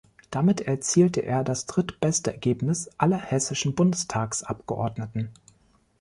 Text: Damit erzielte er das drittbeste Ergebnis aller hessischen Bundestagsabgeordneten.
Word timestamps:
Damit 0.31 0.61
erzielte 0.61 1.19
er 1.19 1.43
das 1.43 1.67
drittbeste 1.67 2.31
Ergebnis 2.31 2.89
aller 2.97 3.19
hessischen 3.19 3.75
Bundestagsabgeordneten. 3.75 5.29